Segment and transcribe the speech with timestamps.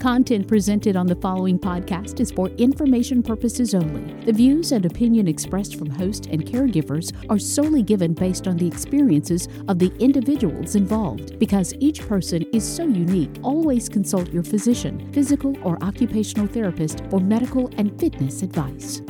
[0.00, 4.14] Content presented on the following podcast is for information purposes only.
[4.24, 8.66] The views and opinion expressed from host and caregivers are solely given based on the
[8.66, 11.38] experiences of the individuals involved.
[11.38, 17.20] Because each person is so unique, always consult your physician, physical or occupational therapist for
[17.20, 19.02] medical and fitness advice.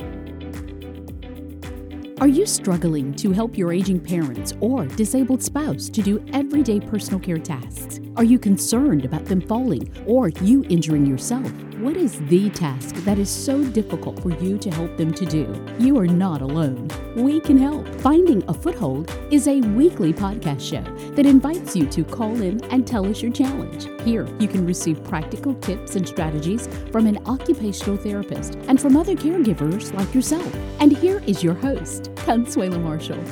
[2.21, 7.19] Are you struggling to help your aging parents or disabled spouse to do everyday personal
[7.19, 7.99] care tasks?
[8.15, 11.51] Are you concerned about them falling or you injuring yourself?
[11.81, 15.65] What is the task that is so difficult for you to help them to do?
[15.79, 16.87] You are not alone.
[17.15, 17.87] We can help.
[18.01, 20.83] Finding a Foothold is a weekly podcast show
[21.15, 23.87] that invites you to call in and tell us your challenge.
[24.05, 29.15] Here, you can receive practical tips and strategies from an occupational therapist and from other
[29.15, 30.55] caregivers like yourself.
[30.79, 33.23] And here is your host, Consuelo Marshall.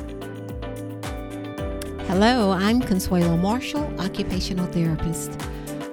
[2.07, 5.39] Hello, I'm Consuelo Marshall, occupational therapist.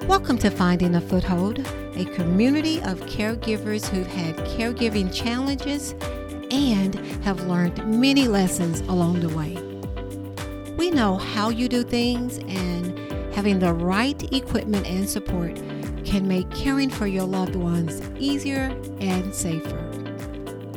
[0.08, 1.62] Welcome to Finding a Foothold,
[1.96, 5.94] a community of caregivers who've had caregiving challenges
[6.50, 9.56] and have learned many lessons along the way.
[10.76, 12.98] We know how you do things, and
[13.34, 15.56] having the right equipment and support
[16.04, 19.82] can make caring for your loved ones easier and safer.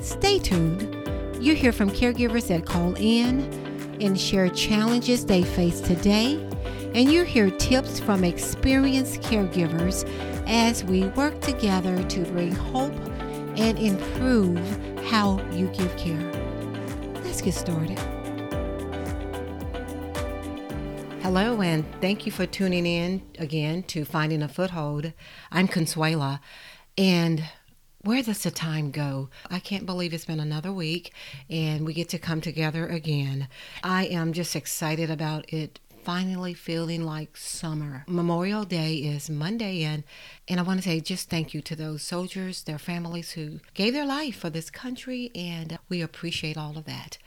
[0.01, 0.95] Stay tuned.
[1.39, 3.41] You hear from caregivers that call in
[4.01, 6.35] and share challenges they face today,
[6.95, 10.07] and you hear tips from experienced caregivers
[10.49, 12.95] as we work together to bring hope
[13.55, 14.57] and improve
[15.05, 16.19] how you give care.
[17.23, 17.99] Let's get started.
[21.21, 25.13] Hello, and thank you for tuning in again to Finding a Foothold.
[25.51, 26.39] I'm Consuelo,
[26.97, 27.43] and
[28.01, 29.29] where does the time go?
[29.51, 31.13] I can't believe it's been another week
[31.49, 33.49] and we get to come together again.
[33.83, 38.03] I am just excited about it finally feeling like summer.
[38.07, 40.03] Memorial Day is Monday and
[40.47, 43.93] and I want to say just thank you to those soldiers, their families who gave
[43.93, 47.19] their life for this country and we appreciate all of that.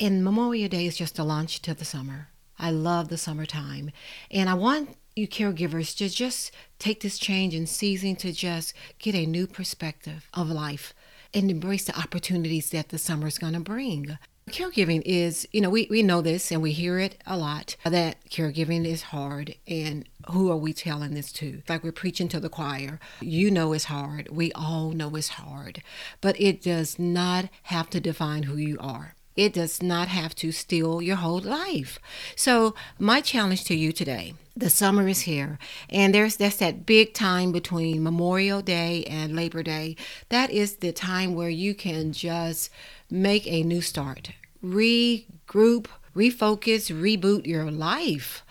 [0.00, 2.28] And Memorial Day is just a launch to the summer.
[2.58, 3.90] I love the summertime
[4.30, 9.14] and I want you caregivers to just take this change in season to just get
[9.14, 10.94] a new perspective of life
[11.34, 14.16] and embrace the opportunities that the summer is going to bring.
[14.50, 18.16] Caregiving is, you know, we, we know this and we hear it a lot that
[18.28, 19.54] caregiving is hard.
[19.66, 21.62] And who are we telling this to?
[21.68, 22.98] Like we're preaching to the choir.
[23.20, 24.28] You know it's hard.
[24.30, 25.82] We all know it's hard.
[26.20, 29.14] But it does not have to define who you are.
[29.36, 31.98] It does not have to steal your whole life.
[32.36, 35.58] So, my challenge to you today the summer is here
[35.88, 39.96] and there's that's that big time between memorial day and labor day
[40.28, 42.70] that is the time where you can just
[43.10, 44.32] make a new start
[44.62, 48.44] regroup refocus reboot your life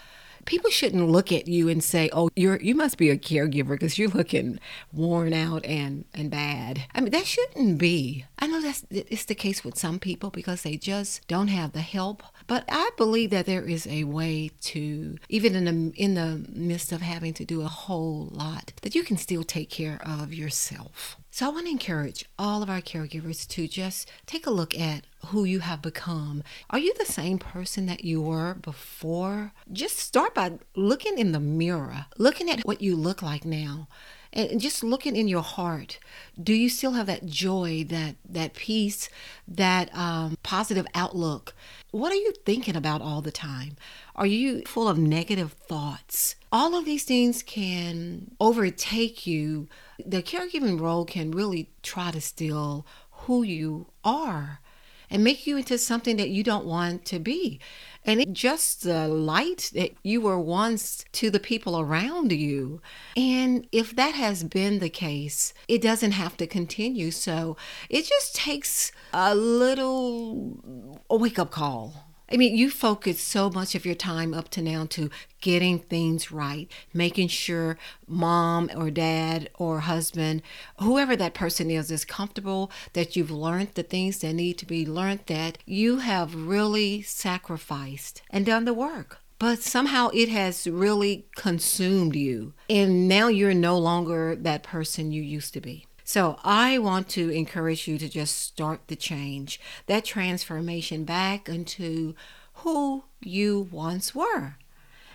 [0.45, 3.97] people shouldn't look at you and say, "Oh, you're you must be a caregiver because
[3.97, 4.59] you're looking
[4.91, 8.25] worn out and and bad." I mean, that shouldn't be.
[8.39, 11.81] I know that's it's the case with some people because they just don't have the
[11.81, 12.23] help.
[12.51, 16.91] But I believe that there is a way to, even in the in the midst
[16.91, 21.15] of having to do a whole lot, that you can still take care of yourself.
[21.29, 25.05] So I want to encourage all of our caregivers to just take a look at
[25.27, 26.43] who you have become.
[26.69, 29.53] Are you the same person that you were before?
[29.71, 33.87] Just start by looking in the mirror, looking at what you look like now
[34.33, 35.99] and just looking in your heart
[36.41, 39.09] do you still have that joy that that peace
[39.47, 41.53] that um, positive outlook
[41.91, 43.75] what are you thinking about all the time?
[44.15, 46.35] Are you full of negative thoughts?
[46.51, 49.67] All of these things can overtake you.
[50.05, 54.61] The caregiving role can really try to steal who you are
[55.09, 57.59] and make you into something that you don't want to be.
[58.05, 62.81] And it just the light that you were once to the people around you.
[63.15, 67.11] And if that has been the case, it doesn't have to continue.
[67.11, 67.57] So
[67.89, 73.75] it just takes a little a wake up call I mean, you focus so much
[73.75, 75.09] of your time up to now to
[75.41, 80.41] getting things right, making sure mom or dad or husband,
[80.79, 84.85] whoever that person is, is comfortable, that you've learned the things that need to be
[84.85, 91.25] learned, that you have really sacrificed and done the work but somehow it has really
[91.35, 92.53] consumed you.
[92.69, 95.87] And now you're no longer that person you used to be.
[96.11, 102.15] So I want to encourage you to just start the change, that transformation back into
[102.55, 104.57] who you once were.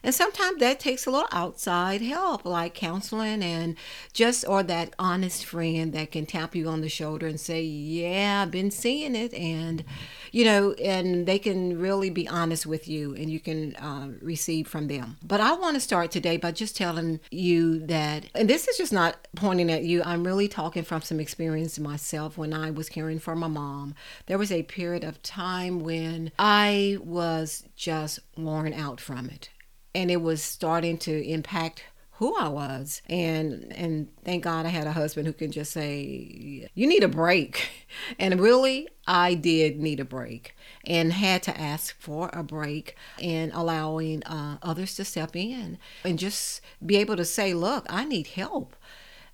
[0.02, 3.76] And sometimes that takes a little outside help, like counseling and
[4.12, 8.42] just, or that honest friend that can tap you on the shoulder and say, Yeah,
[8.42, 9.34] I've been seeing it.
[9.34, 9.84] And,
[10.32, 14.68] you know, and they can really be honest with you and you can uh, receive
[14.68, 15.16] from them.
[15.24, 18.92] But I want to start today by just telling you that, and this is just
[18.92, 23.18] not pointing at you, I'm really talking from some experience myself when I was caring
[23.18, 23.94] for my mom.
[24.26, 29.50] There was a period of time when I was just worn out from it
[29.96, 31.84] and it was starting to impact
[32.18, 33.02] who I was.
[33.08, 37.08] And and thank God I had a husband who can just say, "You need a
[37.08, 37.68] break."
[38.18, 40.54] And really, I did need a break
[40.84, 46.18] and had to ask for a break and allowing uh, others to step in and
[46.18, 48.76] just be able to say, "Look, I need help."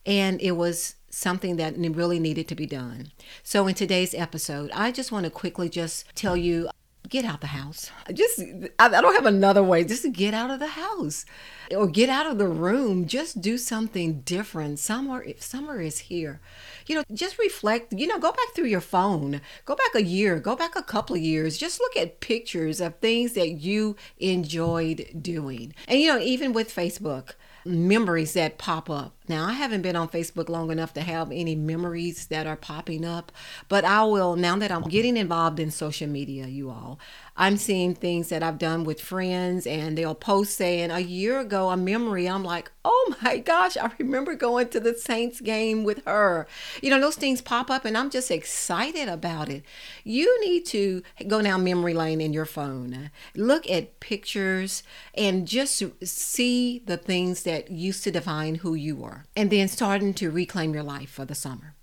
[0.06, 3.08] And it was something that really needed to be done.
[3.42, 6.68] So in today's episode, I just want to quickly just tell you
[7.12, 7.90] get out the house.
[8.12, 8.40] Just,
[8.78, 9.84] I, I don't have another way.
[9.84, 11.26] Just get out of the house
[11.70, 13.06] or get out of the room.
[13.06, 14.78] Just do something different.
[14.78, 16.40] Summer, summer is here.
[16.86, 17.92] You know, just reflect.
[17.92, 19.42] You know, go back through your phone.
[19.66, 20.40] Go back a year.
[20.40, 21.58] Go back a couple of years.
[21.58, 25.74] Just look at pictures of things that you enjoyed doing.
[25.86, 27.34] And you know, even with Facebook,
[27.66, 29.14] memories that pop up.
[29.28, 33.04] Now, I haven't been on Facebook long enough to have any memories that are popping
[33.04, 33.30] up,
[33.68, 36.98] but I will now that I'm getting involved in social media, you all.
[37.36, 41.70] I'm seeing things that I've done with friends, and they'll post saying a year ago
[41.70, 42.28] a memory.
[42.28, 46.46] I'm like, oh my gosh, I remember going to the Saints game with her.
[46.82, 49.62] You know, those things pop up, and I'm just excited about it.
[50.04, 54.82] You need to go down memory lane in your phone, look at pictures,
[55.14, 60.14] and just see the things that used to define who you were, and then starting
[60.14, 61.74] to reclaim your life for the summer.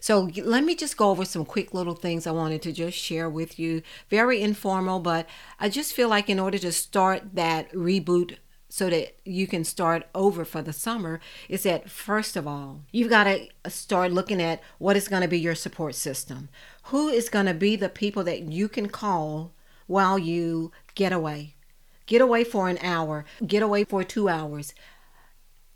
[0.00, 3.30] So let me just go over some quick little things I wanted to just share
[3.30, 3.82] with you.
[4.10, 5.28] Very informal, but
[5.60, 8.38] I just feel like in order to start that reboot
[8.68, 13.10] so that you can start over for the summer is that first of all, you've
[13.10, 16.48] got to start looking at what is going to be your support system.
[16.84, 19.52] Who is going to be the people that you can call
[19.86, 21.54] while you get away?
[22.06, 24.74] Get away for an hour, get away for two hours.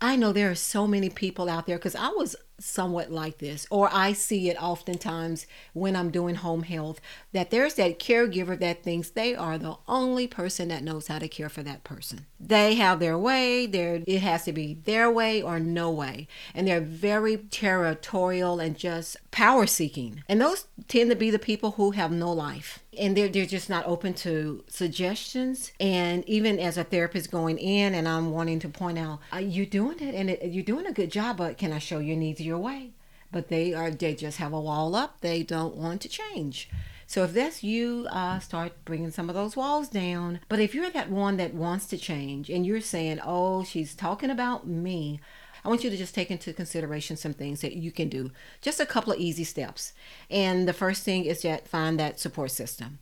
[0.03, 3.67] I know there are so many people out there because I was somewhat like this,
[3.69, 7.01] or I see it oftentimes when I'm doing home health
[7.33, 11.27] that there's that caregiver that thinks they are the only person that knows how to
[11.27, 12.25] care for that person.
[12.39, 16.27] They have their way, there it has to be their way or no way.
[16.53, 20.23] And they're very territorial and just power seeking.
[20.27, 22.79] And those tend to be the people who have no life.
[22.97, 25.71] And they're, they're just not open to suggestions.
[25.79, 29.99] And even as a therapist going in and I'm wanting to point out, you're doing
[29.99, 32.57] it and it, you're doing a good job, but can I show your needs your
[32.57, 32.91] way?
[33.31, 35.21] But they are, they just have a wall up.
[35.21, 36.69] They don't want to change.
[37.07, 40.39] So if that's you, uh, start bringing some of those walls down.
[40.47, 44.29] But if you're that one that wants to change and you're saying, oh, she's talking
[44.29, 45.19] about me,
[45.63, 48.31] I want you to just take into consideration some things that you can do.
[48.61, 49.93] Just a couple of easy steps.
[50.29, 52.99] And the first thing is to find that support system.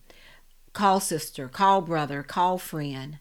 [0.73, 3.19] Call sister, call brother, call friend.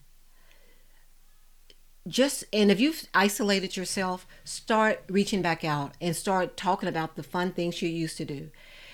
[2.07, 7.23] Just and if you've isolated yourself, start reaching back out and start talking about the
[7.23, 8.49] fun things you used to do.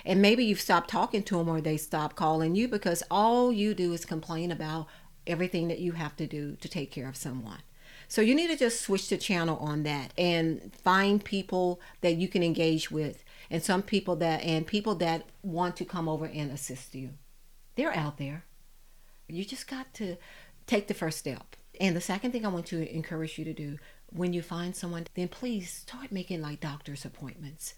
[0.06, 3.74] And maybe you've stopped talking to them or they stop calling you because all you
[3.74, 4.88] do is complain about
[5.26, 7.60] everything that you have to do to take care of someone.
[8.08, 12.28] So you need to just switch the channel on that and find people that you
[12.28, 16.52] can engage with and some people that and people that want to come over and
[16.52, 17.12] assist you.
[17.76, 18.46] They're out there.
[19.28, 20.18] You just got to
[20.68, 21.56] take the first step.
[21.80, 23.78] And the second thing I want to encourage you to do
[24.10, 27.74] when you find someone, then please start making like doctor's appointments.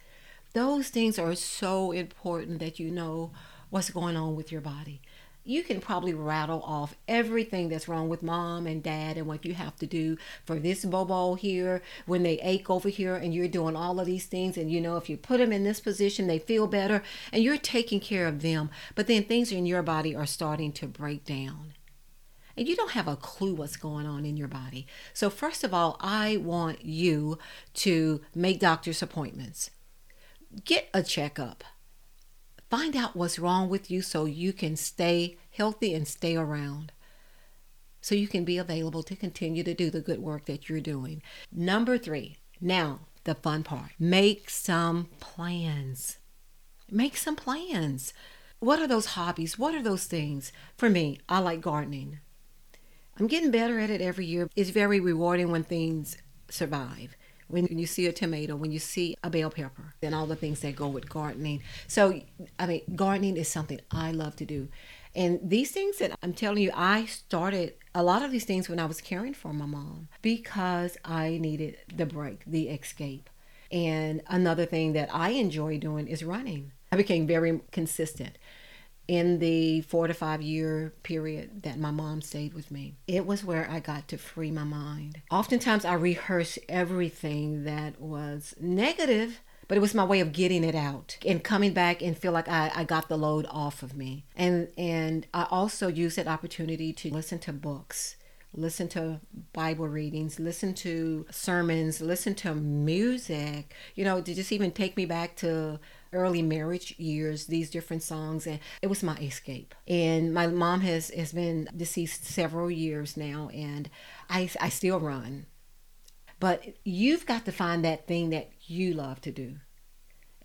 [0.53, 3.31] Those things are so important that you know
[3.69, 5.01] what's going on with your body.
[5.47, 9.53] You can probably rattle off everything that's wrong with mom and dad and what you
[9.53, 13.75] have to do for this bobo here when they ache over here and you're doing
[13.75, 16.37] all of these things and you know if you put them in this position they
[16.37, 17.01] feel better
[17.31, 20.85] and you're taking care of them but then things in your body are starting to
[20.85, 21.73] break down
[22.57, 24.87] and you don't have a clue what's going on in your body.
[25.13, 27.37] So, first of all, I want you
[27.75, 29.69] to make doctor's appointments
[30.65, 31.63] get a checkup.
[32.69, 36.91] Find out what's wrong with you so you can stay healthy and stay around.
[38.01, 41.21] So you can be available to continue to do the good work that you're doing.
[41.51, 46.17] Number three, now the fun part make some plans.
[46.89, 48.13] Make some plans.
[48.59, 49.57] What are those hobbies?
[49.57, 50.51] What are those things?
[50.77, 52.19] For me, I like gardening.
[53.19, 54.49] I'm getting better at it every year.
[54.55, 56.17] It's very rewarding when things
[56.49, 57.15] survive
[57.47, 60.61] when you see a tomato, when you see a bell pepper, and all the things
[60.61, 61.61] that go with gardening.
[61.87, 62.21] So,
[62.59, 64.67] I mean, gardening is something I love to do.
[65.15, 68.79] And these things that I'm telling you, I started a lot of these things when
[68.79, 73.29] I was caring for my mom because I needed the break, the escape.
[73.71, 76.71] And another thing that I enjoy doing is running.
[76.91, 78.37] I became very consistent
[79.07, 82.95] in the four to five year period that my mom stayed with me.
[83.07, 85.21] It was where I got to free my mind.
[85.31, 90.75] Oftentimes, I rehearse everything that was negative but it was my way of getting it
[90.75, 94.25] out and coming back and feel like I, I got the load off of me.
[94.35, 98.15] And and I also use that opportunity to listen to books,
[98.53, 99.19] listen to
[99.53, 105.05] Bible readings, listen to sermons, listen to music, you know, to just even take me
[105.05, 105.79] back to
[106.13, 111.09] early marriage years these different songs and it was my escape and my mom has
[111.09, 113.89] has been deceased several years now and
[114.29, 115.45] i i still run
[116.39, 119.55] but you've got to find that thing that you love to do.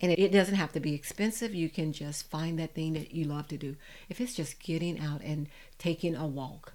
[0.00, 1.54] And it, doesn't have to be expensive.
[1.54, 3.76] You can just find that thing that you love to do.
[4.08, 6.72] If it's just getting out and taking a walk.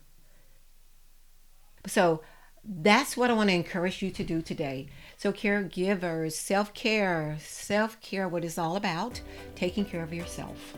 [1.85, 2.21] So
[2.67, 4.87] that's what I want to encourage you to do today.
[5.15, 9.21] So, caregivers, self care, self care, what it's all about,
[9.55, 10.75] taking care of yourself.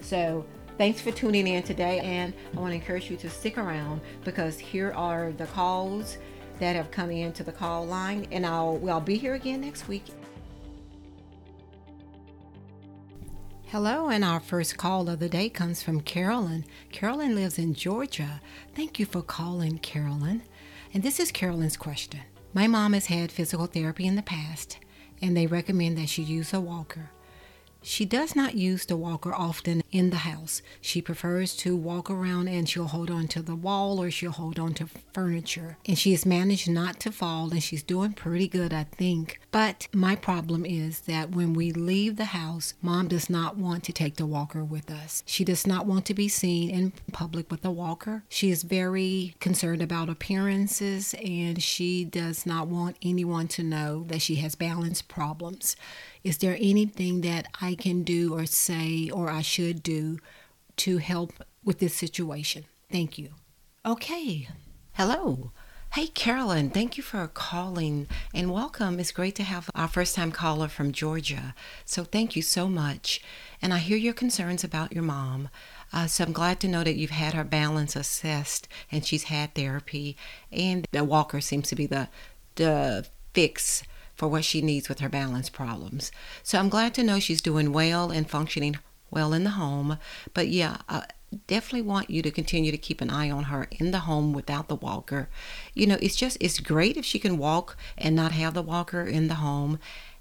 [0.00, 0.44] So,
[0.78, 2.00] thanks for tuning in today.
[2.00, 6.18] And I want to encourage you to stick around because here are the calls
[6.58, 10.04] that have come into the call line, and I'll well, be here again next week.
[13.66, 16.64] Hello, and our first call of the day comes from Carolyn.
[16.90, 18.40] Carolyn lives in Georgia.
[18.74, 20.42] Thank you for calling, Carolyn.
[20.94, 22.20] And this is Carolyn's question.
[22.54, 24.78] My mom has had physical therapy in the past,
[25.20, 27.10] and they recommend that she use a walker.
[27.88, 30.60] She does not use the walker often in the house.
[30.82, 34.58] She prefers to walk around and she'll hold on to the wall or she'll hold
[34.58, 35.78] on to furniture.
[35.86, 39.40] And she has managed not to fall and she's doing pretty good, I think.
[39.50, 43.92] But my problem is that when we leave the house, mom does not want to
[43.94, 45.22] take the walker with us.
[45.24, 48.22] She does not want to be seen in public with a walker.
[48.28, 54.20] She is very concerned about appearances and she does not want anyone to know that
[54.20, 55.74] she has balance problems.
[56.24, 60.18] Is there anything that I can do or say or I should do
[60.78, 61.32] to help
[61.64, 62.64] with this situation?
[62.90, 63.30] Thank you.
[63.86, 64.48] Okay.
[64.94, 65.52] Hello.
[65.92, 69.00] Hey, Carolyn, thank you for calling and welcome.
[69.00, 71.54] It's great to have our first time caller from Georgia.
[71.86, 73.22] So, thank you so much.
[73.62, 75.48] And I hear your concerns about your mom.
[75.90, 79.54] Uh, so, I'm glad to know that you've had her balance assessed and she's had
[79.54, 80.16] therapy.
[80.52, 82.08] And the walker seems to be the,
[82.56, 83.82] the fix
[84.18, 86.10] for what she needs with her balance problems.
[86.42, 88.76] So I'm glad to know she's doing well and functioning
[89.10, 89.96] well in the home.
[90.34, 91.04] But yeah, I
[91.46, 94.66] definitely want you to continue to keep an eye on her in the home without
[94.66, 95.28] the walker.
[95.72, 99.02] You know, it's just, it's great if she can walk and not have the walker
[99.02, 99.78] in the home.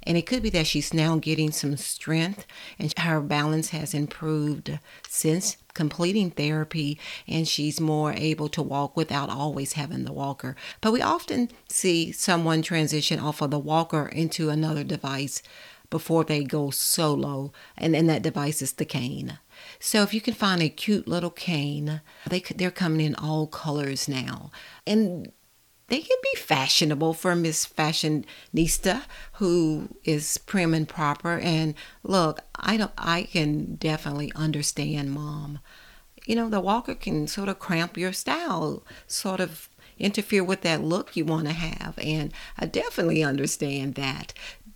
[0.08, 2.48] And it could be that she's now getting some strength
[2.80, 6.98] and her balance has improved since completing therapy
[7.28, 10.56] and she's more able to walk without always having the walker.
[10.80, 15.44] But we often see someone transition off of the walker into another device
[15.90, 19.40] before they go solo, and then that device is the cane.
[19.80, 24.08] So if you can find a cute little cane, they they're coming in all colors
[24.08, 24.52] now,
[24.86, 25.32] and
[25.88, 29.04] they can be fashionable for Miss Fashionista
[29.34, 31.40] who is prim and proper.
[31.40, 35.60] And look, I don't I can definitely understand mom.
[36.26, 40.84] You know, the walker can sort of cramp your style, sort of interfere with that
[40.84, 41.98] look you want to have.
[42.00, 44.34] And I definitely understand that.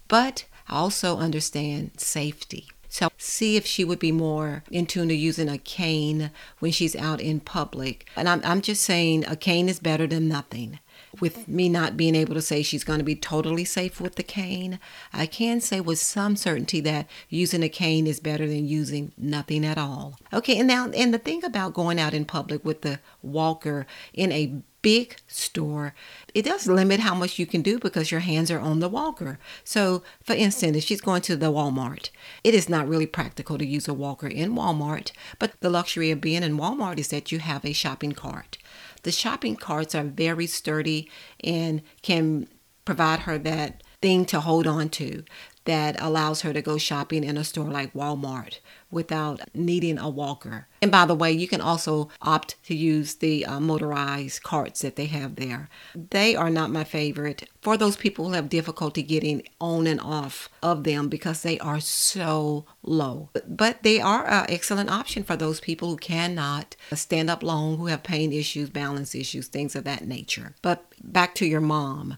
[0.08, 2.70] But I also understand safety.
[2.88, 6.96] So see if she would be more in tune to using a cane when she's
[6.96, 8.10] out in public.
[8.16, 10.80] And I'm, I'm just saying a cane is better than nothing
[11.20, 14.24] with me not being able to say she's going to be totally safe with the
[14.24, 14.80] cane,
[15.12, 19.66] I can say with some certainty that using a cane is better than using nothing
[19.66, 20.20] at all.
[20.34, 24.32] Okay, and now, and the thing about going out in public with the walker in
[24.32, 25.94] a big store,
[26.34, 29.38] it does limit how much you can do because your hands are on the walker.
[29.64, 32.10] So, for instance, if she's going to the Walmart,
[32.44, 36.22] it is not really practical to use a walker in Walmart, but the luxury of
[36.22, 38.58] being in Walmart is that you have a shopping cart.
[39.04, 41.10] The shopping carts are very sturdy
[41.44, 42.48] and can
[42.86, 45.24] provide her that thing to hold on to
[45.66, 48.60] that allows her to go shopping in a store like Walmart
[48.92, 50.68] without needing a walker.
[50.82, 54.96] And by the way, you can also opt to use the uh, motorized carts that
[54.96, 55.70] they have there.
[55.96, 60.50] They are not my favorite for those people who have difficulty getting on and off
[60.64, 63.30] of them because they are so low.
[63.48, 67.86] But they are an excellent option for those people who cannot stand up long, who
[67.86, 70.56] have pain issues, balance issues, things of that nature.
[70.62, 72.18] But back to your mom.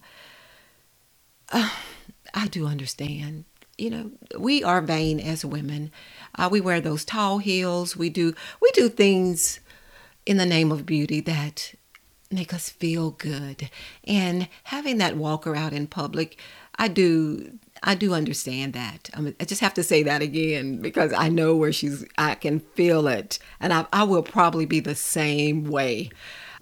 [1.50, 1.70] Uh,
[2.34, 3.46] I do understand.
[3.78, 5.92] You know, we are vain as women.
[6.36, 7.98] Uh, we wear those tall heels.
[7.98, 9.60] We do we do things
[10.26, 11.74] in the name of beauty that
[12.32, 13.70] make us feel good.
[14.06, 16.40] And having that walker out in public,
[16.76, 19.10] I do I do understand that.
[19.14, 22.36] I, mean, I just have to say that again because I know where she's, I
[22.36, 23.40] can feel it.
[23.60, 26.10] And I, I will probably be the same way.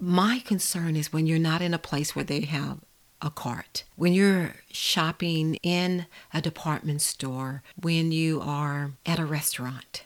[0.00, 2.80] My concern is when you're not in a place where they have
[3.22, 10.02] a cart, when you're shopping in a department store, when you are at a restaurant,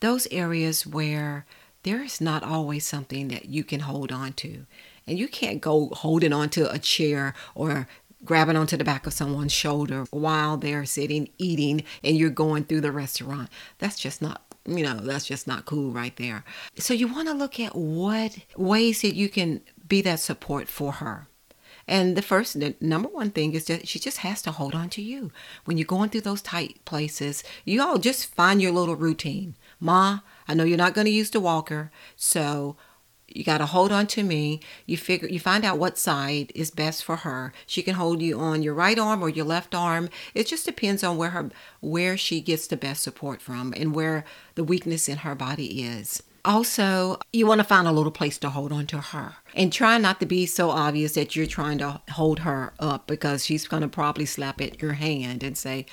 [0.00, 1.46] those areas where
[1.84, 4.66] there is not always something that you can hold on to.
[5.06, 7.88] And you can't go holding onto a chair or
[8.24, 12.80] grabbing onto the back of someone's shoulder while they're sitting eating and you're going through
[12.80, 13.48] the restaurant.
[13.78, 16.44] That's just not you know, that's just not cool right there.
[16.76, 20.92] So you want to look at what ways that you can be that support for
[20.92, 21.26] her.
[21.88, 24.90] And the first, the number one thing is that she just has to hold on
[24.90, 25.32] to you.
[25.64, 29.56] When you're going through those tight places, you all just find your little routine.
[29.80, 32.76] Ma, I know you're not going to use the walker, so
[33.26, 36.70] you got to hold on to me you figure you find out what side is
[36.70, 40.08] best for her she can hold you on your right arm or your left arm
[40.34, 44.24] it just depends on where her where she gets the best support from and where
[44.54, 48.50] the weakness in her body is also you want to find a little place to
[48.50, 52.00] hold on to her and try not to be so obvious that you're trying to
[52.12, 55.86] hold her up because she's going to probably slap at your hand and say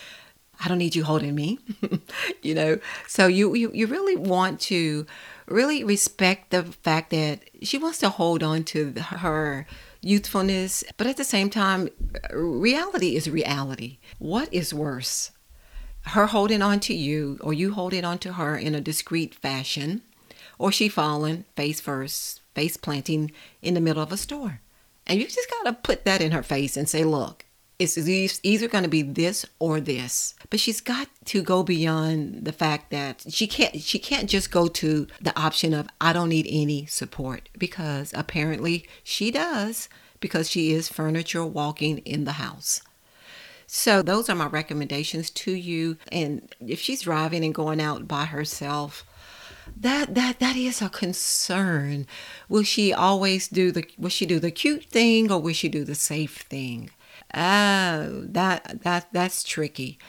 [0.59, 1.59] I don't need you holding me,
[2.41, 2.79] you know.
[3.07, 5.05] So you, you you really want to
[5.47, 9.67] really respect the fact that she wants to hold on to her
[10.01, 11.89] youthfulness, but at the same time,
[12.31, 13.97] reality is reality.
[14.19, 15.31] What is worse?
[16.03, 20.03] Her holding on to you, or you holding on to her in a discreet fashion,
[20.57, 23.31] or she falling face first, face planting
[23.61, 24.61] in the middle of a store.
[25.07, 27.45] And you just got to put that in her face and say, look,
[27.77, 27.97] it's
[28.43, 30.33] either going to be this or this.
[30.49, 34.67] But she's got to go beyond the fact that she can't she can't just go
[34.67, 40.71] to the option of i don't need any support because apparently she does because she
[40.71, 42.81] is furniture walking in the house.
[43.67, 45.97] So those are my recommendations to you.
[46.11, 49.03] And if she's driving and going out by herself
[49.75, 52.05] that that that is a concern
[52.49, 55.83] will she always do the will she do the cute thing or will she do
[55.83, 56.89] the safe thing
[57.33, 59.99] Oh, that that that's tricky.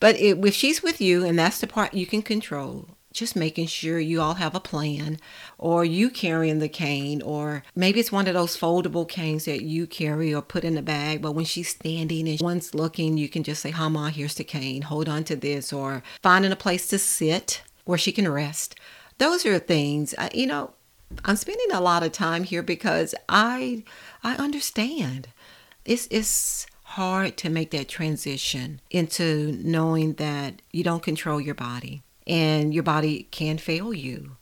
[0.00, 3.68] But it, if she's with you, and that's the part you can control, just making
[3.68, 5.18] sure you all have a plan,
[5.56, 9.86] or you carrying the cane, or maybe it's one of those foldable canes that you
[9.86, 11.22] carry or put in the bag.
[11.22, 14.44] But when she's standing and one's looking, you can just say, "Hi, ma, here's the
[14.44, 14.82] cane.
[14.82, 18.74] Hold on to this," or finding a place to sit where she can rest.
[19.18, 20.74] Those are things, uh, you know.
[21.24, 23.84] I'm spending a lot of time here because I
[24.24, 25.28] I understand
[25.84, 32.02] it's it's hard to make that transition into knowing that you don't control your body
[32.26, 34.36] and your body can fail you.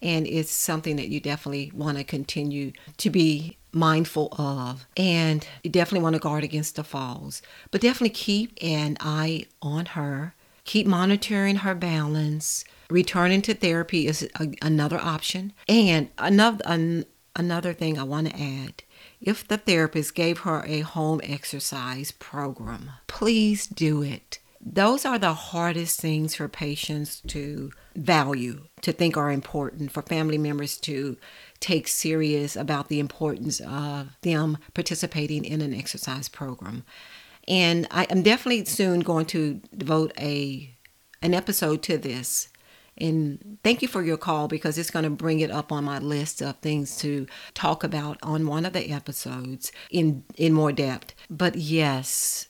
[0.00, 4.86] And it's something that you definitely want to continue to be mindful of.
[4.96, 7.40] And you definitely want to guard against the falls.
[7.70, 10.34] But definitely keep an eye on her.
[10.64, 12.64] Keep monitoring her balance.
[12.90, 15.52] Returning to therapy is a, another option.
[15.68, 18.82] And another an, another thing I want to add
[19.22, 24.40] if the therapist gave her a home exercise program, please do it.
[24.64, 30.38] Those are the hardest things for patients to value, to think are important, for family
[30.38, 31.16] members to
[31.58, 36.84] take serious about the importance of them participating in an exercise program.
[37.48, 40.74] And I am definitely soon going to devote a
[41.20, 42.48] an episode to this
[42.96, 45.98] and thank you for your call because it's going to bring it up on my
[45.98, 51.14] list of things to talk about on one of the episodes in in more depth.
[51.30, 52.48] But yes,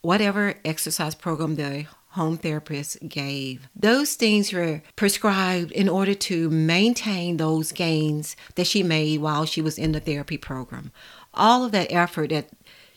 [0.00, 3.68] whatever exercise program the home therapist gave.
[3.76, 9.60] Those things were prescribed in order to maintain those gains that she made while she
[9.60, 10.92] was in the therapy program.
[11.34, 12.48] All of that effort that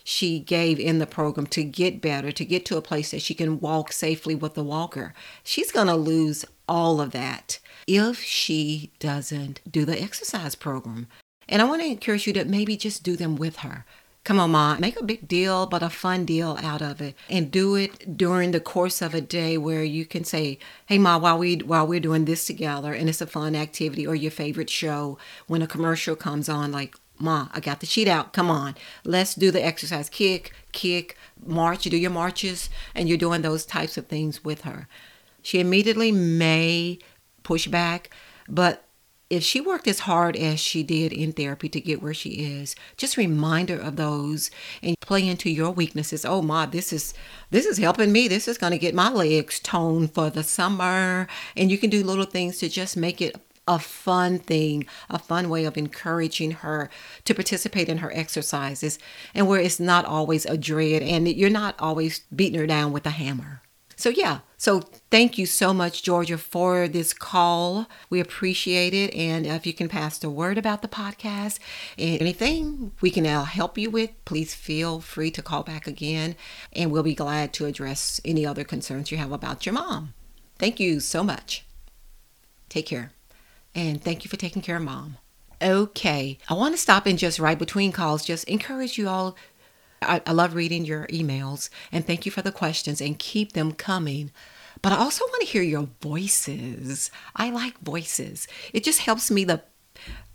[0.09, 3.35] she gave in the program to get better, to get to a place that she
[3.35, 8.91] can walk safely with the walker, she's going to lose all of that if she
[8.97, 11.05] doesn't do the exercise program.
[11.47, 13.85] And I want to encourage you to maybe just do them with her.
[14.23, 17.51] Come on, mom, make a big deal, but a fun deal out of it, and
[17.51, 21.37] do it during the course of a day where you can say, "Hey, mom, while
[21.37, 25.17] we while we're doing this together, and it's a fun activity or your favorite show."
[25.47, 28.33] When a commercial comes on, like, "Ma, I got the sheet out.
[28.33, 30.09] Come on, let's do the exercise.
[30.09, 31.85] Kick, kick, march.
[31.85, 34.87] You do your marches, and you're doing those types of things with her.
[35.41, 36.99] She immediately may
[37.43, 38.09] push back,
[38.47, 38.85] but
[39.29, 42.75] if she worked as hard as she did in therapy to get where she is,
[42.97, 44.49] just remind her of those
[44.81, 46.25] and play into your weaknesses.
[46.25, 47.13] Oh my, this is
[47.51, 48.27] this is helping me.
[48.27, 51.27] This is going to get my legs toned for the summer.
[51.55, 53.35] And you can do little things to just make it
[53.69, 56.89] a fun thing, a fun way of encouraging her
[57.23, 58.97] to participate in her exercises,
[59.33, 63.05] and where it's not always a dread and you're not always beating her down with
[63.05, 63.61] a hammer.
[63.95, 64.79] So, yeah, so
[65.11, 67.85] thank you so much, Georgia, for this call.
[68.09, 69.13] We appreciate it.
[69.13, 71.59] And if you can pass the word about the podcast
[71.97, 76.37] and anything we can help you with, please feel free to call back again.
[76.71, 80.13] And we'll be glad to address any other concerns you have about your mom.
[80.57, 81.65] Thank you so much.
[82.69, 83.11] Take care.
[83.79, 85.15] And thank you for taking care of mom.
[85.61, 89.37] Okay, I want to stop and just right between calls, just encourage you all
[90.01, 93.71] I, I love reading your emails and thank you for the questions and keep them
[93.71, 94.31] coming.
[94.81, 97.09] But I also want to hear your voices.
[97.35, 98.47] I like voices.
[98.73, 99.61] It just helps me to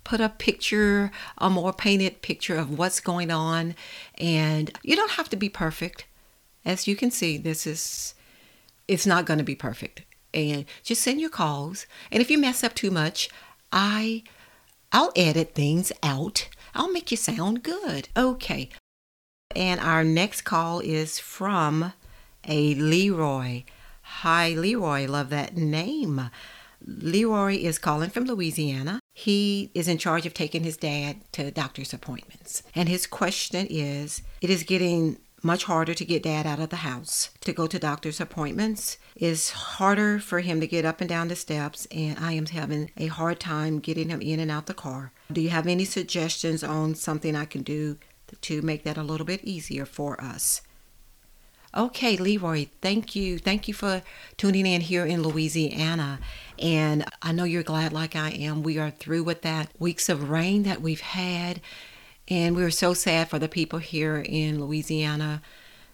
[0.05, 3.75] put a picture, a more painted picture of what's going on.
[4.17, 6.07] And you don't have to be perfect.
[6.65, 8.15] As you can see, this is,
[8.89, 10.03] it's not going to be perfect.
[10.35, 11.87] And just send your calls.
[12.11, 13.31] And if you mess up too much,
[13.73, 14.25] I,
[14.93, 16.49] I'll edit things out.
[16.75, 18.09] I'll make you sound good.
[18.17, 18.69] Okay,
[19.55, 21.93] and our next call is from
[22.47, 23.65] a Leroy.
[24.03, 25.07] Hi, Leroy.
[25.07, 26.31] Love that name.
[26.87, 29.01] Leroy is calling from Louisiana.
[29.15, 32.63] He is in charge of taking his dad to doctor's appointments.
[32.75, 36.77] And his question is It is getting much harder to get dad out of the
[36.77, 37.31] house.
[37.43, 41.37] To go to doctor's appointments is harder for him to get up and down the
[41.37, 45.13] steps, and I am having a hard time getting him in and out the car.
[45.31, 47.99] Do you have any suggestions on something I can do
[48.43, 50.63] to make that a little bit easier for us.
[51.77, 53.39] Okay, Leroy, thank you.
[53.39, 54.03] Thank you for
[54.37, 56.21] tuning in here in Louisiana.
[56.59, 58.63] And I know you're glad, like I am.
[58.63, 61.61] We are through with that weeks of rain that we've had.
[62.29, 65.43] And we were so sad for the people here in Louisiana,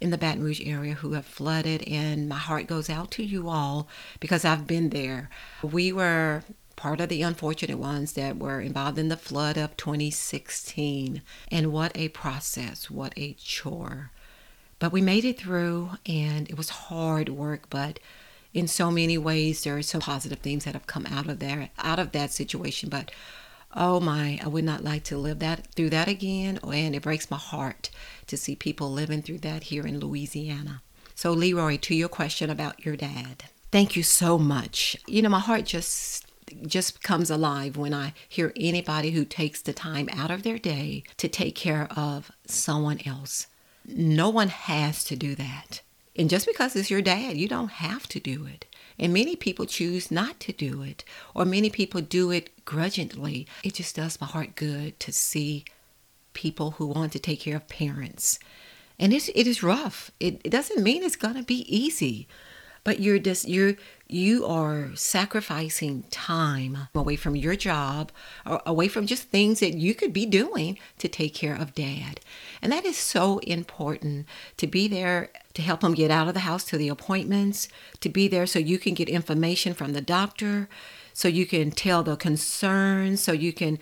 [0.01, 1.83] in the Baton Rouge area, who have flooded.
[1.89, 3.89] And my heart goes out to you all
[4.21, 5.29] because I've been there.
[5.63, 6.45] We were
[6.77, 11.21] part of the unfortunate ones that were involved in the flood of 2016.
[11.51, 14.11] And what a process, what a chore.
[14.79, 17.99] But we made it through, and it was hard work, but
[18.53, 21.69] in so many ways there are some positive things that have come out of there
[21.79, 23.11] out of that situation but
[23.75, 27.31] oh my i would not like to live that through that again and it breaks
[27.31, 27.91] my heart
[28.27, 30.83] to see people living through that here in louisiana
[31.15, 35.39] so leroy to your question about your dad thank you so much you know my
[35.39, 36.27] heart just
[36.67, 41.05] just comes alive when I hear anybody who takes the time out of their day
[41.17, 43.47] to take care of someone else.
[43.87, 45.83] No one has to do that.
[46.17, 48.67] And just because it's your dad, you don't have to do it.
[49.01, 53.49] And many people choose not to do it, or many people do it grudgingly.
[53.65, 55.65] It just does my heart good to see
[56.35, 58.39] people who want to take care of parents.
[58.99, 60.13] And it's, it is rough.
[60.21, 62.29] It, it doesn't mean it's going to be easy
[62.85, 63.75] but you're just you're
[64.13, 68.11] you are sacrificing time away from your job
[68.47, 72.21] or away from just things that you could be doing to take care of dad.
[72.63, 76.41] And that is so important to be there to help him get out of the
[76.41, 77.69] house to the appointments
[78.01, 80.69] to be there so you can get information from the doctor
[81.13, 83.79] so you can tell the concerns so you can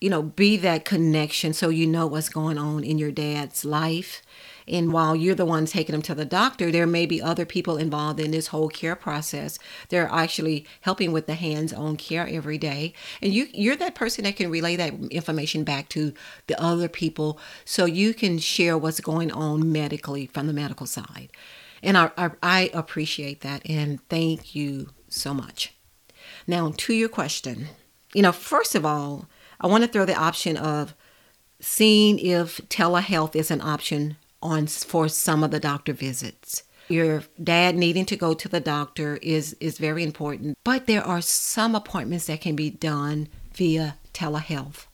[0.00, 4.22] you know be that connection so you know what's going on in your dad's life
[4.68, 7.76] and while you're the one taking them to the doctor, there may be other people
[7.76, 9.58] involved in this whole care process.
[9.88, 12.94] They're actually helping with the hands-on care every day.
[13.20, 16.12] And you you're that person that can relay that information back to
[16.46, 21.30] the other people so you can share what's going on medically from the medical side.
[21.82, 25.74] And I, I, I appreciate that and thank you so much.
[26.46, 27.68] Now, to your question,
[28.14, 29.28] you know, first of all,
[29.60, 30.94] I want to throw the option of
[31.60, 36.62] seeing if telehealth is an option on for some of the doctor visits.
[36.88, 41.20] Your dad needing to go to the doctor is is very important, but there are
[41.20, 44.86] some appointments that can be done via telehealth.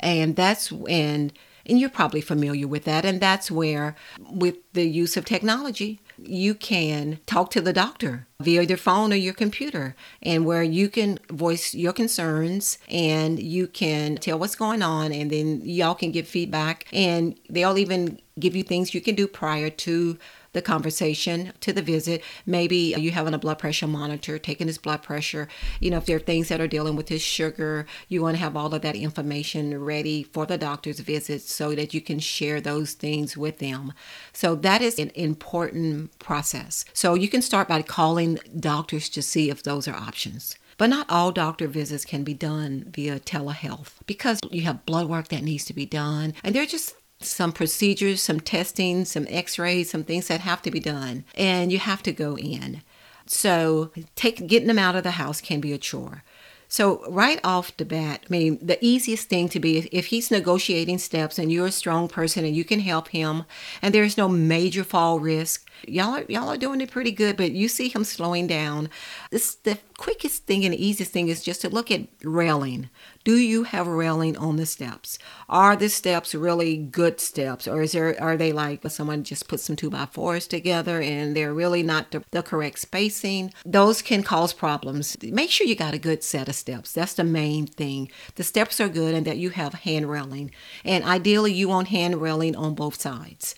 [0.00, 1.32] And that's when
[1.66, 3.96] and you're probably familiar with that and that's where
[4.30, 9.16] with the use of technology you can talk to the doctor via your phone or
[9.16, 14.82] your computer and where you can voice your concerns and you can tell what's going
[14.82, 19.14] on and then y'all can give feedback and they'll even give you things you can
[19.14, 20.18] do prior to
[20.56, 22.24] the conversation to the visit.
[22.46, 25.48] Maybe you having a blood pressure monitor, taking his blood pressure.
[25.80, 28.42] You know, if there are things that are dealing with his sugar, you want to
[28.42, 32.58] have all of that information ready for the doctor's visit so that you can share
[32.60, 33.92] those things with them.
[34.32, 36.86] So that is an important process.
[36.94, 40.56] So you can start by calling doctors to see if those are options.
[40.78, 45.28] But not all doctor visits can be done via telehealth because you have blood work
[45.28, 46.34] that needs to be done.
[46.42, 50.70] And they're just some procedures, some testing, some x rays, some things that have to
[50.70, 52.82] be done, and you have to go in.
[53.26, 56.22] So, take, getting them out of the house can be a chore.
[56.68, 60.98] So, right off the bat, I mean, the easiest thing to be if he's negotiating
[60.98, 63.44] steps and you're a strong person and you can help him
[63.82, 67.52] and there's no major fall risk, y'all are, y'all are doing it pretty good, but
[67.52, 68.88] you see him slowing down.
[69.30, 72.90] This the quickest thing and easiest thing is just to look at railing.
[73.24, 75.18] Do you have railing on the steps?
[75.48, 79.60] Are the steps really good steps, or is there are they like someone just put
[79.60, 83.52] some two by fours together and they're really not the, the correct spacing?
[83.64, 85.16] Those can cause problems.
[85.22, 86.92] Make sure you got a good set of steps.
[86.92, 88.10] That's the main thing.
[88.36, 90.50] The steps are good and that you have hand railing,
[90.84, 93.56] and ideally you want hand railing on both sides.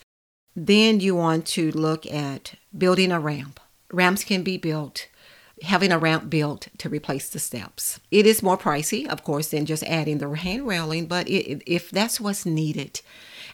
[0.55, 3.59] Then you want to look at building a ramp.
[3.91, 5.07] Ramps can be built
[5.63, 7.99] having a ramp built to replace the steps.
[8.11, 11.89] It is more pricey, of course, than just adding the hand railing, but it, if
[11.91, 13.01] that's what's needed,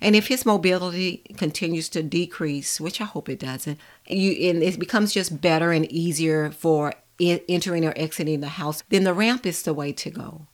[0.01, 4.79] and if his mobility continues to decrease, which I hope it doesn't, you and it
[4.79, 9.63] becomes just better and easier for entering or exiting the house, then the ramp is
[9.63, 10.47] the way to go.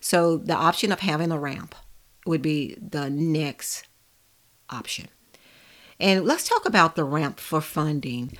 [0.00, 1.74] So the option of having a ramp
[2.26, 3.86] would be the next
[4.68, 5.08] option.
[6.00, 8.36] And let's talk about the ramp for funding.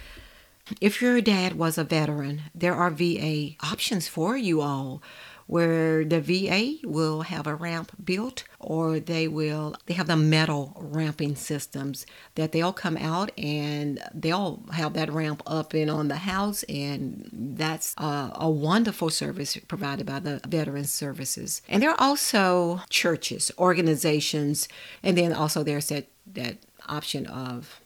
[0.80, 5.02] If your dad was a veteran, there are VA options for you all
[5.48, 10.76] where the VA will have a ramp built or they will they have the metal
[10.78, 16.16] ramping systems that they'll come out and they'll have that ramp up and on the
[16.16, 22.00] house and that's a, a wonderful service provided by the veterans services and there are
[22.00, 24.68] also churches organizations
[25.02, 26.58] and then also there's that that
[26.88, 27.80] option of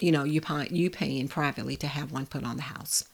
[0.00, 3.04] you know, you pay, you paying privately to have one put on the house.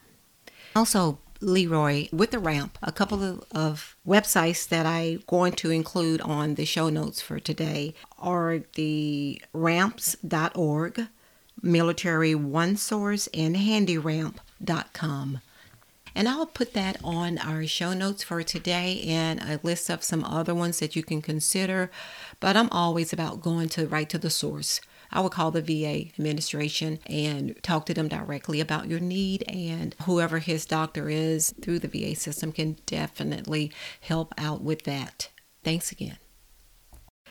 [0.75, 6.21] Also, Leroy, with the ramp, a couple of, of websites that I'm going to include
[6.21, 11.07] on the show notes for today are the ramps.org,
[11.63, 15.41] military one source, and handiramp.com.
[16.13, 20.25] And I'll put that on our show notes for today and a list of some
[20.25, 21.91] other ones that you can consider.
[22.41, 24.81] But I'm always about going to right to the source.
[25.13, 29.45] I would call the VA administration and talk to them directly about your need.
[29.49, 35.31] And whoever his doctor is through the VA system can definitely help out with that.
[35.63, 36.19] Thanks again.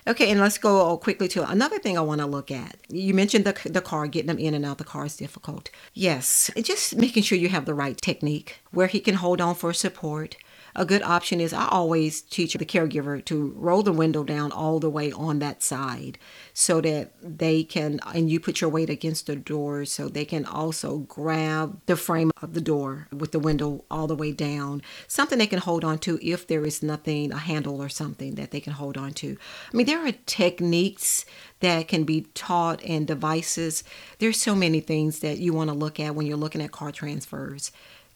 [0.08, 2.78] Okay, and let's go quickly to another thing I want to look at.
[2.88, 5.70] You mentioned the, the car, getting them in and out the car is difficult.
[5.94, 9.74] Yes, just making sure you have the right technique where he can hold on for
[9.74, 10.38] support,
[10.76, 14.80] a good option is I always teach the caregiver to roll the window down all
[14.80, 16.18] the way on that side
[16.54, 20.46] so that they can, and you put your weight against the door so they can
[20.46, 24.82] also grab the frame of the door with the window all the way down.
[25.08, 28.52] Something they can hold on to if there is nothing, a handle or something that
[28.52, 29.38] they can hold on to.
[29.72, 31.26] I mean, there are techniques
[31.60, 33.84] that can be taught and devices.
[34.20, 36.92] There's so many things that you want to look at when you're looking at car
[36.92, 37.72] transfers.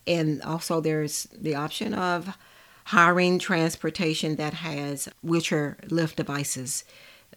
[0.06, 2.38] And also, there's the option of
[2.86, 6.84] hiring transportation that has wheelchair lift devices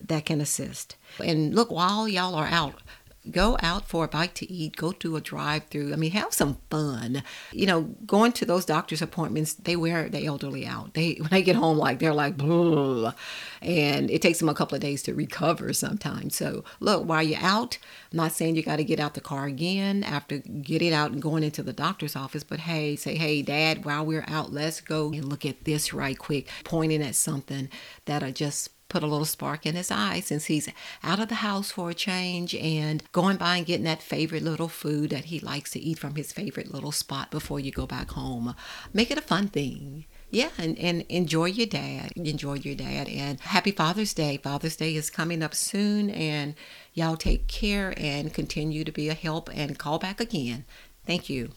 [0.00, 0.96] that can assist.
[1.22, 2.82] And look, while y'all are out,
[3.30, 5.92] go out for a bite to eat, go to a drive through.
[5.92, 7.22] I mean, have some fun.
[7.52, 10.94] You know, going to those doctor's appointments, they wear the elderly out.
[10.94, 13.14] They when they get home, like they're like, Bleh.
[13.62, 16.36] and it takes them a couple of days to recover sometimes.
[16.36, 17.78] So look, while you're out,
[18.12, 21.20] I'm not saying you got to get out the car again after getting out and
[21.20, 25.12] going into the doctor's office, but hey, say, hey, Dad, while we're out, let's go
[25.12, 27.68] and look at this right quick, pointing at something
[28.04, 30.68] that'll just put a little spark in his eye since he's
[31.02, 34.68] out of the house for a change and going by and getting that favorite little
[34.68, 38.10] food that he likes to eat from his favorite little spot before you go back
[38.12, 38.54] home.
[38.92, 40.06] Make it a fun thing.
[40.30, 42.12] Yeah, and, and enjoy your dad.
[42.16, 43.08] Enjoy your dad.
[43.08, 44.38] And happy Father's Day.
[44.42, 46.54] Father's Day is coming up soon, and
[46.94, 50.64] y'all take care and continue to be a help and call back again.
[51.06, 51.52] Thank you.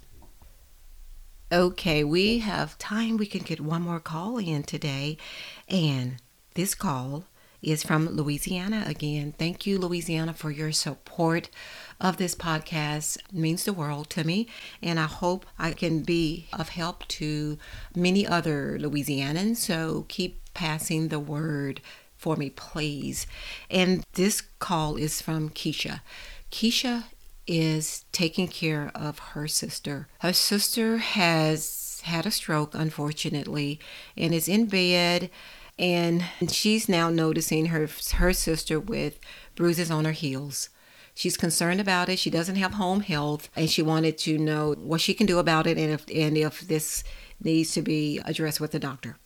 [1.52, 3.18] Okay, we have time.
[3.18, 5.18] We can get one more call in today.
[5.68, 6.18] And
[6.60, 7.24] this call
[7.62, 9.34] is from Louisiana again.
[9.38, 11.50] Thank you, Louisiana, for your support
[12.02, 13.16] of this podcast.
[13.16, 14.46] It means the world to me,
[14.84, 17.58] and I hope I can be of help to
[17.96, 19.56] many other Louisianans.
[19.56, 21.80] So keep passing the word
[22.18, 23.26] for me, please.
[23.70, 26.02] And this call is from Keisha.
[26.52, 27.06] Keisha
[27.48, 30.10] is taking care of her sister.
[30.20, 33.80] Her sister has had a stroke, unfortunately,
[34.18, 35.30] and is in bed
[35.80, 39.20] and she's now noticing her her sister with
[39.56, 40.70] bruises on her heels.
[41.16, 42.20] She's concerned about it.
[42.20, 45.68] She doesn't have home health, and she wanted to know what she can do about
[45.68, 47.04] it, and if and if this
[47.42, 49.18] needs to be addressed with the doctor.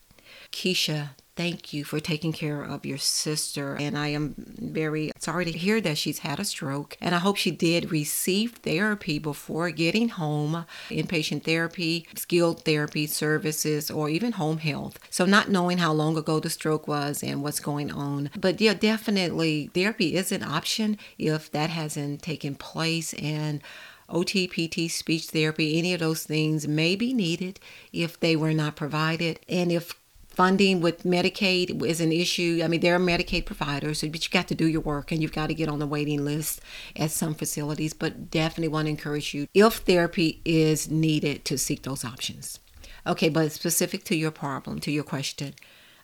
[0.52, 3.76] Keisha, thank you for taking care of your sister.
[3.76, 6.98] And I am very sorry to hear that she's had a stroke.
[7.02, 13.90] And I hope she did receive therapy before getting home inpatient therapy, skilled therapy services,
[13.90, 15.00] or even home health.
[15.10, 18.30] So, not knowing how long ago the stroke was and what's going on.
[18.40, 23.14] But yeah, definitely therapy is an option if that hasn't taken place.
[23.16, 23.62] And
[24.10, 27.60] OT, PT, speech therapy, any of those things may be needed
[27.92, 29.40] if they were not provided.
[29.50, 29.96] And if
[30.34, 32.62] funding with Medicaid is an issue.
[32.64, 35.34] I mean, there are Medicaid providers, but you got to do your work and you've
[35.34, 36.62] got to get on the waiting list
[36.96, 37.94] at some facilities.
[37.94, 42.60] But definitely want to encourage you if therapy is needed to seek those options.
[43.06, 45.54] Okay, but specific to your problem, to your question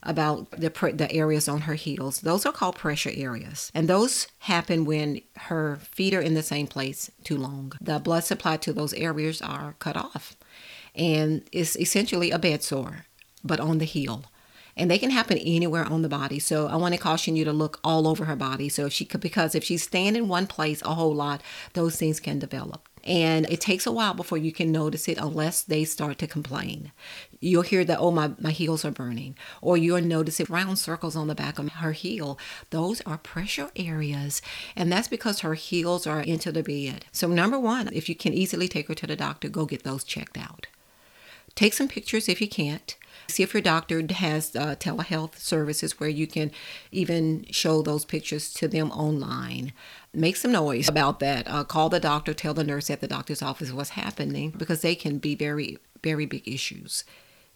[0.04, 4.86] about the the areas on her heels, those are called pressure areas, and those happen
[4.86, 7.74] when her feet are in the same place too long.
[7.82, 10.38] The blood supply to those areas are cut off,
[10.96, 13.06] and it's essentially a bed sore
[13.44, 14.26] but on the heel.
[14.80, 16.40] And they can happen anywhere on the body.
[16.40, 18.70] So I want to caution you to look all over her body.
[18.70, 21.42] So if she could, because if she's staying in one place a whole lot,
[21.74, 22.88] those things can develop.
[23.04, 26.92] And it takes a while before you can notice it unless they start to complain.
[27.40, 29.36] You'll hear that, oh, my, my heels are burning.
[29.62, 32.38] Or you'll notice it round circles on the back of her heel.
[32.70, 34.42] Those are pressure areas.
[34.76, 37.06] And that's because her heels are into the bed.
[37.12, 40.04] So, number one, if you can easily take her to the doctor, go get those
[40.04, 40.68] checked out.
[41.56, 42.96] Take some pictures if you can't.
[43.30, 46.52] See if your doctor has uh, telehealth services where you can
[46.92, 49.72] even show those pictures to them online.
[50.14, 51.48] Make some noise about that.
[51.48, 54.96] Uh, call the doctor, tell the nurse at the doctor's office what's happening because they
[54.96, 57.06] can be very, very big issues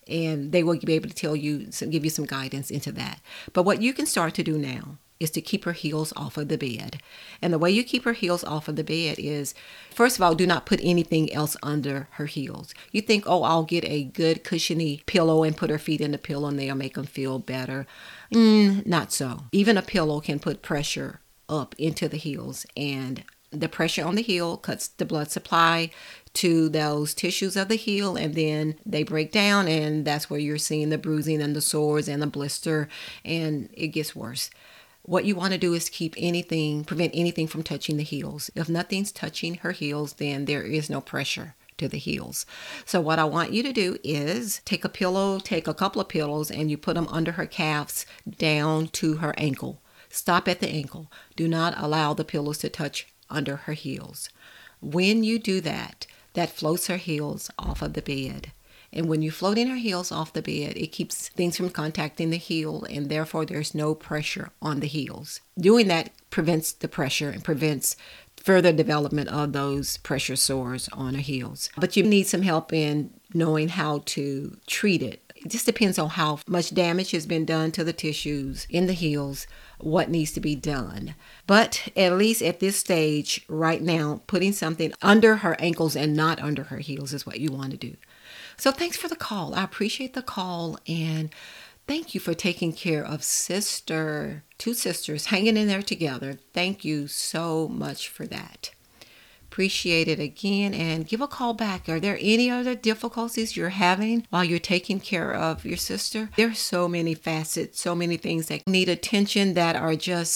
[0.08, 3.22] and they will be able to tell you give you some guidance into that
[3.54, 6.50] but what you can start to do now is to keep her heels off of
[6.50, 7.02] the bed.
[7.42, 9.56] And the way you keep her heels off of the bed is,
[9.90, 12.74] first of all, do not put anything else under her heels.
[12.92, 16.18] You think, oh, I'll get a good cushiony pillow and put her feet in the
[16.18, 17.88] pillow and they'll make them feel better.
[18.34, 19.46] Mm, not so.
[19.52, 24.22] Even a pillow can put pressure up into the heels and the pressure on the
[24.22, 25.92] heel cuts the blood supply
[26.34, 30.58] to those tissues of the heel and then they break down and that's where you're
[30.58, 32.90] seeing the bruising and the sores and the blister
[33.24, 34.50] and it gets worse
[35.04, 38.50] what you want to do is keep anything, prevent anything from touching the heels.
[38.56, 42.46] If nothing's touching her heels, then there is no pressure to the heels.
[42.86, 46.08] So what I want you to do is take a pillow, take a couple of
[46.08, 48.06] pillows, and you put them under her calves
[48.38, 49.82] down to her ankle.
[50.10, 51.12] Stop at the ankle.
[51.36, 54.30] Do not allow the pillows to touch under her heels.
[54.80, 58.52] When you do that, that floats her heels off of the bed.
[58.94, 62.30] And when you float in her heels off the bed, it keeps things from contacting
[62.30, 65.42] the heel, and therefore there's no pressure on the heels.
[65.60, 67.96] Doing that prevents the pressure and prevents
[68.38, 71.70] further development of those pressure sores on her heels.
[71.78, 75.20] But you need some help in knowing how to treat it.
[75.36, 78.94] It just depends on how much damage has been done to the tissues in the
[78.94, 79.48] heels,
[79.80, 81.16] what needs to be done.
[81.48, 86.40] But at least at this stage, right now, putting something under her ankles and not
[86.40, 87.96] under her heels is what you want to do.
[88.58, 89.56] So thanks for the call.
[89.56, 91.30] I appreciate the call and
[91.88, 96.40] thank you for taking care of sister, two sisters hanging in there together.
[96.54, 98.72] Thank you so much for that.
[99.54, 101.88] Appreciate it again and give a call back.
[101.88, 106.30] Are there any other difficulties you're having while you're taking care of your sister?
[106.36, 110.34] There's so many facets, so many things that need attention that are just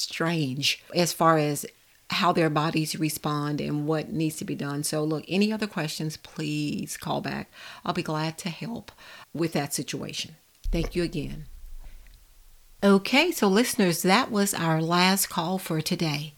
[0.00, 1.66] strange as far as
[2.12, 4.84] how their bodies respond and what needs to be done.
[4.84, 7.50] So, look, any other questions, please call back.
[7.84, 8.92] I'll be glad to help
[9.34, 10.36] with that situation.
[10.70, 11.46] Thank you again.
[12.84, 16.34] Okay, so listeners, that was our last call for today.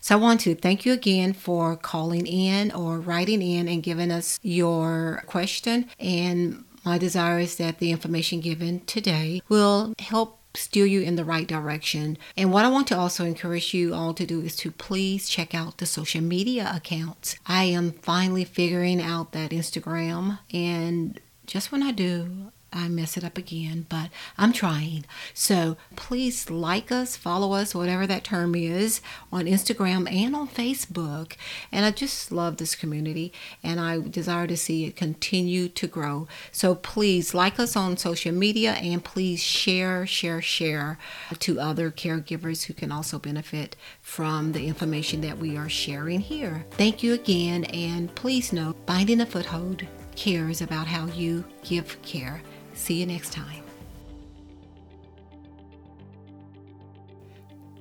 [0.00, 4.10] So I want to thank you again for calling in or writing in and giving
[4.10, 5.86] us your question.
[5.98, 11.24] And my desire is that the information given today will help steer you in the
[11.24, 12.18] right direction.
[12.36, 15.54] And what I want to also encourage you all to do is to please check
[15.54, 17.36] out the social media accounts.
[17.46, 23.24] I am finally figuring out that Instagram, and just when I do, I mess it
[23.24, 25.04] up again, but I'm trying.
[25.32, 29.00] So please like us, follow us, whatever that term is,
[29.32, 31.36] on Instagram and on Facebook.
[31.72, 36.28] And I just love this community and I desire to see it continue to grow.
[36.52, 40.98] So please like us on social media and please share, share, share
[41.38, 46.66] to other caregivers who can also benefit from the information that we are sharing here.
[46.72, 52.42] Thank you again, and please know Finding a Foothold cares about how you give care.
[52.76, 53.64] See you next time.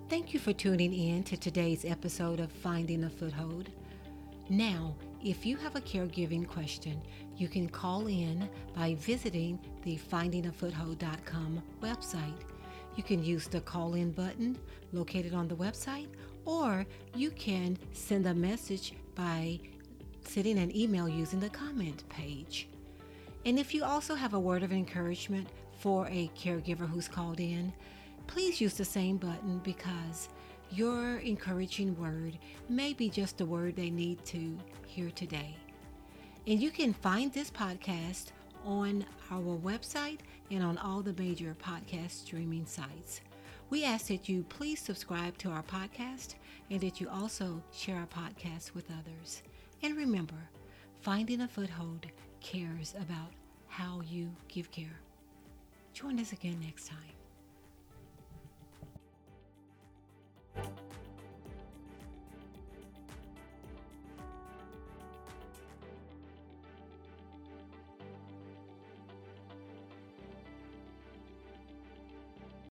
[0.09, 3.69] Thank you for tuning in to today's episode of Finding a Foothold.
[4.49, 4.95] Now,
[5.25, 7.01] If you have a caregiving question,
[7.35, 12.41] you can call in by visiting the findingafoothold.com website.
[12.95, 14.55] You can use the call in button
[14.93, 16.09] located on the website,
[16.45, 19.59] or you can send a message by
[20.21, 22.69] sending an email using the comment page.
[23.45, 27.71] And if you also have a word of encouragement for a caregiver who's called in,
[28.25, 30.29] please use the same button because
[30.71, 32.39] your encouraging word
[32.69, 35.55] may be just the word they need to hear today.
[36.47, 38.31] And you can find this podcast
[38.65, 40.19] on our website
[40.49, 43.21] and on all the major podcast streaming sites.
[43.69, 46.35] We ask that you please subscribe to our podcast
[46.71, 49.43] and that you also share our podcast with others.
[49.83, 50.49] And remember,
[51.01, 52.07] Finding a Foothold
[52.45, 53.31] cares about
[53.67, 54.99] how you give care.
[55.93, 56.91] Join us again next
[60.55, 60.75] time.